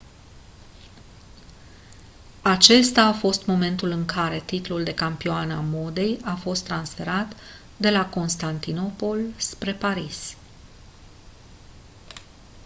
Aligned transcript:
acesta 2.41 3.01
a 3.01 3.13
fost 3.13 3.45
momentul 3.45 3.89
în 3.89 4.05
care 4.05 4.39
titlul 4.45 4.83
de 4.83 4.93
capitală 4.93 5.53
a 5.53 5.59
modei 5.59 6.19
a 6.23 6.35
fost 6.35 6.63
transferat 6.65 7.35
de 7.77 7.89
la 7.89 8.09
constantinopol 8.09 9.17
spre 9.37 9.73
paris 9.73 10.35